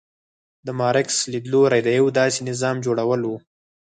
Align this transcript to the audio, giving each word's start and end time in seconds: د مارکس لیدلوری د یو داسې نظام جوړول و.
د 0.65 0.67
مارکس 0.79 1.17
لیدلوری 1.31 1.81
د 1.83 1.89
یو 1.99 2.05
داسې 2.19 2.39
نظام 2.49 2.75
جوړول 2.85 3.21
و. 3.25 3.31